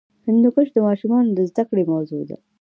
[0.27, 2.37] هندوکش د ماشومانو د زده کړې موضوع ده.